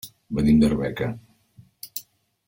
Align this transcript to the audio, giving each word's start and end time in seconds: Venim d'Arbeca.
Venim 0.37 0.61
d'Arbeca. 0.63 1.09